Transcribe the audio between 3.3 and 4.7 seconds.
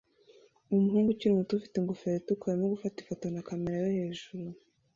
na kamera yohejuru